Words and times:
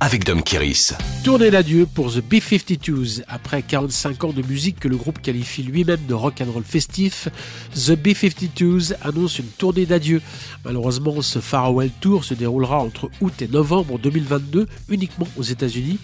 avec 0.00 0.24
Dom 0.24 0.42
Kiris. 0.42 0.92
Tournée 1.24 1.50
d'adieu 1.50 1.86
pour 1.86 2.12
The 2.12 2.18
B-52s. 2.18 3.22
Après 3.28 3.62
45 3.62 4.24
ans 4.24 4.32
de 4.32 4.42
musique 4.42 4.78
que 4.78 4.88
le 4.88 4.96
groupe 4.96 5.20
qualifie 5.22 5.62
lui-même 5.62 6.04
de 6.06 6.14
rock 6.14 6.40
and 6.40 6.52
roll 6.52 6.64
festif, 6.64 7.28
The 7.74 7.92
B-52s 7.92 8.94
annonce 9.02 9.38
une 9.38 9.46
tournée 9.46 9.86
d'adieu. 9.86 10.20
Malheureusement, 10.64 11.22
ce 11.22 11.38
farewell 11.38 11.90
tour 12.00 12.24
se 12.24 12.34
déroulera 12.34 12.78
entre 12.78 13.10
août 13.20 13.40
et 13.40 13.48
novembre 13.48 13.98
2022 13.98 14.66
uniquement 14.88 15.28
aux 15.36 15.42
États-Unis. 15.42 15.98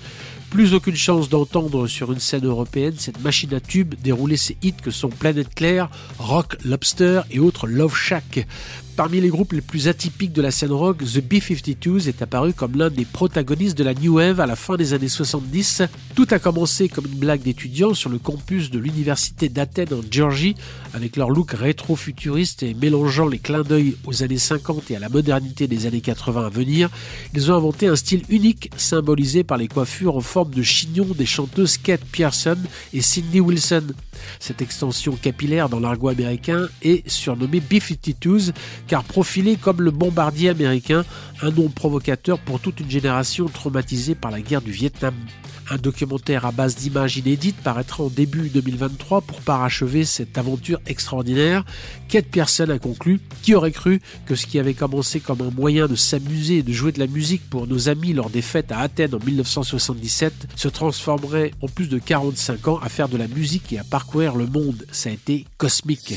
Plus 0.52 0.74
aucune 0.74 0.96
chance 0.96 1.30
d'entendre 1.30 1.86
sur 1.86 2.12
une 2.12 2.20
scène 2.20 2.44
européenne 2.44 2.92
cette 2.98 3.22
machine 3.22 3.54
à 3.54 3.60
tube 3.60 3.94
dérouler 4.02 4.36
ses 4.36 4.58
hits 4.62 4.74
que 4.74 4.90
sont 4.90 5.08
Planète 5.08 5.54
Claire, 5.54 5.88
Rock 6.18 6.58
Lobster 6.62 7.22
et 7.30 7.38
autres 7.38 7.66
Love 7.66 7.96
Shack. 7.96 8.46
Parmi 8.94 9.22
les 9.22 9.30
groupes 9.30 9.54
les 9.54 9.62
plus 9.62 9.88
atypiques 9.88 10.34
de 10.34 10.42
la 10.42 10.50
scène 10.50 10.72
rock, 10.72 10.98
The 10.98 11.20
B-52s 11.20 12.06
est 12.08 12.20
apparu 12.20 12.52
comme 12.52 12.76
l'un 12.76 12.90
des 12.90 13.06
protagonistes 13.06 13.78
de 13.78 13.81
la 13.82 13.94
New 13.94 14.14
Wave 14.14 14.40
à 14.40 14.46
la 14.46 14.56
fin 14.56 14.76
des 14.76 14.94
années 14.94 15.08
70. 15.08 15.82
Tout 16.14 16.26
a 16.30 16.38
commencé 16.38 16.88
comme 16.88 17.06
une 17.06 17.18
blague 17.18 17.42
d'étudiants 17.42 17.94
sur 17.94 18.10
le 18.10 18.18
campus 18.18 18.70
de 18.70 18.78
l'université 18.78 19.48
d'Athènes 19.48 19.94
en 19.94 20.02
Géorgie, 20.10 20.54
avec 20.94 21.16
leur 21.16 21.30
look 21.30 21.52
rétro-futuriste 21.52 22.62
et 22.62 22.74
mélangeant 22.74 23.26
les 23.26 23.38
clins 23.38 23.62
d'œil 23.62 23.96
aux 24.04 24.22
années 24.22 24.38
50 24.38 24.90
et 24.90 24.96
à 24.96 24.98
la 24.98 25.08
modernité 25.08 25.66
des 25.66 25.86
années 25.86 26.00
80 26.00 26.46
à 26.46 26.48
venir. 26.48 26.90
Ils 27.34 27.50
ont 27.50 27.54
inventé 27.54 27.86
un 27.86 27.96
style 27.96 28.22
unique, 28.28 28.70
symbolisé 28.76 29.44
par 29.44 29.58
les 29.58 29.68
coiffures 29.68 30.16
en 30.16 30.20
forme 30.20 30.50
de 30.50 30.62
chignon 30.62 31.06
des 31.16 31.26
chanteuses 31.26 31.78
Kate 31.78 32.04
Pearson 32.04 32.58
et 32.92 33.00
Cindy 33.00 33.40
Wilson. 33.40 33.84
Cette 34.38 34.62
extension 34.62 35.16
capillaire 35.16 35.68
dans 35.68 35.80
l'argot 35.80 36.08
américain 36.08 36.68
est 36.82 37.08
surnommée 37.08 37.60
B-52s 37.60 38.52
car 38.86 39.04
profilé 39.04 39.56
comme 39.56 39.80
le 39.80 39.90
bombardier 39.90 40.50
américain, 40.50 41.04
un 41.40 41.50
nom 41.50 41.68
provocateur 41.68 42.38
pour 42.38 42.60
toute 42.60 42.80
une 42.80 42.90
génération 42.90 43.46
par 44.20 44.30
la 44.30 44.40
guerre 44.40 44.62
du 44.62 44.70
Vietnam. 44.70 45.14
Un 45.70 45.76
documentaire 45.76 46.44
à 46.44 46.52
base 46.52 46.76
d'images 46.76 47.16
inédites 47.16 47.56
paraîtra 47.56 48.04
en 48.04 48.08
début 48.08 48.48
2023 48.48 49.22
pour 49.22 49.40
parachever 49.40 50.04
cette 50.04 50.36
aventure 50.36 50.80
extraordinaire. 50.86 51.64
Kate 52.08 52.26
Pearson 52.26 52.68
a 52.68 52.78
conclu 52.78 53.20
Qui 53.42 53.54
aurait 53.54 53.72
cru 53.72 54.00
que 54.26 54.34
ce 54.34 54.46
qui 54.46 54.58
avait 54.58 54.74
commencé 54.74 55.20
comme 55.20 55.40
un 55.40 55.50
moyen 55.50 55.86
de 55.86 55.94
s'amuser 55.94 56.58
et 56.58 56.62
de 56.62 56.72
jouer 56.72 56.92
de 56.92 56.98
la 56.98 57.06
musique 57.06 57.48
pour 57.48 57.66
nos 57.66 57.88
amis 57.88 58.12
lors 58.12 58.28
des 58.28 58.42
fêtes 58.42 58.72
à 58.72 58.80
Athènes 58.80 59.14
en 59.14 59.24
1977 59.24 60.48
se 60.56 60.68
transformerait 60.68 61.52
en 61.62 61.68
plus 61.68 61.88
de 61.88 61.98
45 61.98 62.68
ans 62.68 62.80
à 62.82 62.88
faire 62.88 63.08
de 63.08 63.16
la 63.16 63.28
musique 63.28 63.72
et 63.72 63.78
à 63.78 63.84
parcourir 63.84 64.36
le 64.36 64.46
monde 64.46 64.84
Ça 64.92 65.08
a 65.08 65.12
été 65.12 65.46
cosmique. 65.56 66.14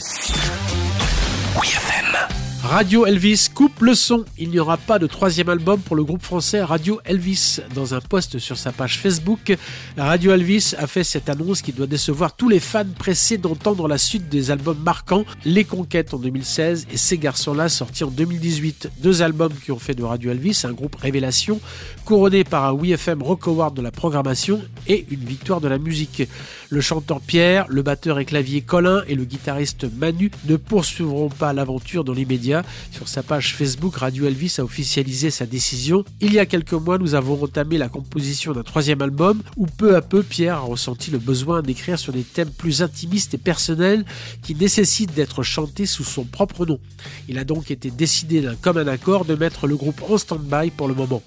Radio 2.67 3.05
Elvis 3.05 3.49
coupe 3.53 3.81
le 3.81 3.93
son. 3.93 4.25
Il 4.39 4.49
n'y 4.49 4.57
aura 4.57 4.77
pas 4.77 4.97
de 4.97 5.05
troisième 5.05 5.49
album 5.49 5.79
pour 5.79 5.95
le 5.95 6.03
groupe 6.03 6.23
français 6.23 6.63
Radio 6.63 6.99
Elvis. 7.05 7.59
Dans 7.75 7.93
un 7.93 8.01
post 8.01 8.39
sur 8.39 8.57
sa 8.57 8.71
page 8.71 8.97
Facebook, 8.97 9.55
Radio 9.97 10.31
Elvis 10.31 10.73
a 10.79 10.87
fait 10.87 11.03
cette 11.03 11.29
annonce 11.29 11.61
qui 11.61 11.73
doit 11.73 11.85
décevoir 11.85 12.35
tous 12.35 12.49
les 12.49 12.59
fans 12.59 12.83
pressés 12.97 13.37
d'entendre 13.37 13.87
la 13.87 13.99
suite 13.99 14.29
des 14.29 14.49
albums 14.49 14.79
marquants 14.83 15.25
Les 15.45 15.63
Conquêtes 15.63 16.15
en 16.15 16.17
2016 16.17 16.87
et 16.91 16.97
Ces 16.97 17.19
garçons-là 17.19 17.69
sortis 17.69 18.03
en 18.03 18.09
2018. 18.09 18.89
Deux 18.99 19.21
albums 19.21 19.53
qui 19.63 19.71
ont 19.71 19.79
fait 19.79 19.93
de 19.93 20.03
Radio 20.03 20.31
Elvis 20.31 20.63
un 20.63 20.73
groupe 20.73 20.95
révélation, 20.95 21.61
couronné 22.03 22.43
par 22.43 22.65
un 22.65 22.73
WFM 22.73 23.21
Rock 23.21 23.47
Award 23.47 23.75
de 23.75 23.83
la 23.83 23.91
programmation 23.91 24.59
et 24.87 25.05
une 25.11 25.23
victoire 25.23 25.61
de 25.61 25.67
la 25.67 25.77
musique. 25.77 26.27
Le 26.69 26.81
chanteur 26.81 27.21
Pierre, 27.21 27.67
le 27.69 27.83
batteur 27.83 28.17
et 28.17 28.25
clavier 28.25 28.61
Colin 28.61 29.03
et 29.07 29.13
le 29.13 29.23
guitariste 29.23 29.85
Manu 29.97 30.31
ne 30.45 30.57
poursuivront 30.57 31.29
pas 31.29 31.53
l'aventure 31.53 32.03
dans 32.03 32.13
l'immédiat 32.13 32.54
sur 32.91 33.07
sa 33.07 33.23
page 33.23 33.55
Facebook, 33.55 33.97
Radio 33.97 34.25
Elvis 34.25 34.55
a 34.59 34.63
officialisé 34.63 35.31
sa 35.31 35.45
décision. 35.45 36.03
Il 36.21 36.33
y 36.33 36.39
a 36.39 36.45
quelques 36.45 36.73
mois, 36.73 36.97
nous 36.97 37.15
avons 37.15 37.43
entamé 37.43 37.77
la 37.77 37.89
composition 37.89 38.53
d'un 38.53 38.63
troisième 38.63 39.01
album 39.01 39.41
où 39.57 39.65
peu 39.65 39.95
à 39.95 40.01
peu 40.01 40.23
Pierre 40.23 40.57
a 40.57 40.59
ressenti 40.59 41.11
le 41.11 41.17
besoin 41.17 41.61
d'écrire 41.61 41.99
sur 41.99 42.13
des 42.13 42.23
thèmes 42.23 42.51
plus 42.51 42.81
intimistes 42.81 43.33
et 43.33 43.37
personnels 43.37 44.05
qui 44.43 44.55
nécessitent 44.55 45.13
d'être 45.13 45.43
chantés 45.43 45.85
sous 45.85 46.03
son 46.03 46.23
propre 46.23 46.65
nom. 46.65 46.79
Il 47.27 47.37
a 47.37 47.43
donc 47.43 47.71
été 47.71 47.91
décidé 47.91 48.41
d'un 48.41 48.55
commun 48.55 48.87
accord 48.87 49.25
de 49.25 49.35
mettre 49.35 49.67
le 49.67 49.75
groupe 49.75 50.01
en 50.09 50.17
stand-by 50.17 50.71
pour 50.71 50.87
le 50.87 50.93
moment. 50.93 51.21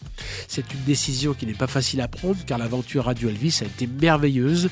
C'est 0.47 0.72
une 0.72 0.84
décision 0.84 1.34
qui 1.34 1.47
n'est 1.47 1.55
pas 1.55 1.67
facile 1.67 2.00
à 2.00 2.09
prendre 2.09 2.38
car 2.47 2.59
l'aventure 2.59 3.05
Radio 3.05 3.28
Elvis 3.28 3.61
a 3.62 3.65
été 3.65 3.87
merveilleuse. 3.87 4.69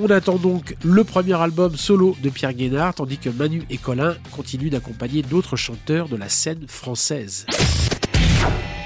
On 0.00 0.10
attend 0.10 0.36
donc 0.36 0.76
le 0.84 1.02
premier 1.02 1.34
album 1.34 1.76
solo 1.76 2.16
de 2.22 2.30
Pierre 2.30 2.52
Guénard, 2.52 2.94
tandis 2.94 3.18
que 3.18 3.30
Manu 3.30 3.64
et 3.68 3.78
Colin 3.78 4.16
continuent 4.30 4.70
d'accompagner 4.70 5.22
d'autres 5.22 5.56
chanteurs 5.56 6.08
de 6.08 6.14
la 6.14 6.28
scène 6.28 6.66
française. 6.68 7.46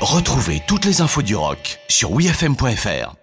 Retrouvez 0.00 0.62
toutes 0.66 0.86
les 0.86 1.02
infos 1.02 1.22
du 1.22 1.36
rock 1.36 1.78
sur 1.88 2.12
wfm.fr. 2.12 3.21